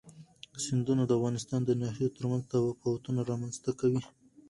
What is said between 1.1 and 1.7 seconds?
افغانستان